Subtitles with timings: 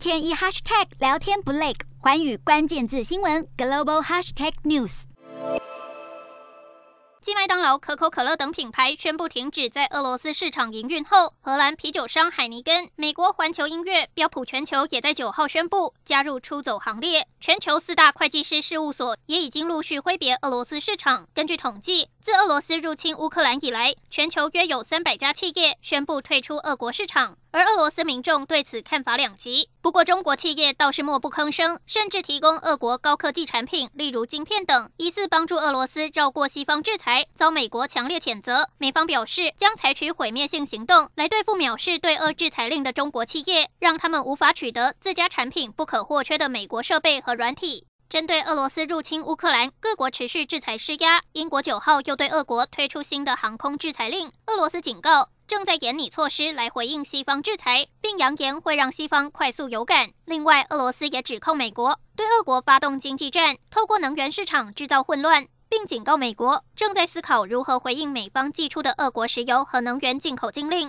[0.00, 5.02] 天一 hashtag 聊天不累，寰宇关键字新闻 global hashtag news。
[7.20, 17.28] 继麦当劳、可口可乐等品牌宣布停止在俄罗斯市场营运后，荷兰啤酒商海尼根、美国环球音乐、标普全球也在九号宣布加入出走行列。
[17.38, 21.28] 全球四大会计师事务所也已经陆续挥别俄罗斯市场。
[21.34, 27.36] 根据统计，自俄罗斯入侵乌克兰以来，全球约有三百家企业宣布退出俄国市场。
[27.50, 29.70] 而俄罗斯民众对此看法两极。
[29.80, 38.68] 不过，中国企业倒是默不吭声，甚至提供俄国高科技产品，例如晶片等，疑似帮助俄罗斯绕过西方制裁，遭美国强烈谴责。
[38.76, 47.86] 美方表示将采取毁灭性行动来对付藐视对俄制裁令的中国企业，让他们无法取得自家产品不可或缺的美国设备和软体。
[48.10, 51.22] 针对俄罗斯入侵乌克兰，各国持续制裁施压。
[51.30, 55.28] 英国九号又对俄国推出新的航空制裁令，俄罗斯警告。
[55.46, 60.10] 正在研拟措施来回应西方制裁，并扬言会让西方快速有感。
[60.24, 70.88] 另外，俄罗斯也指控美国对俄国发动经济战，透过能源市场制造混乱，并警告美国正在思考如何回应美方寄出的俄国石油和能源进口禁令。